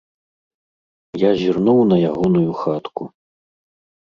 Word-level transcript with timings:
Я 1.23 1.31
зірнуў 1.41 1.79
на 1.91 1.95
ягоную 2.09 2.49
хатку. 2.63 3.03